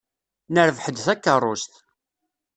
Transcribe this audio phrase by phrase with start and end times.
[0.53, 1.73] Nerbeḥ-d takeṛṛust.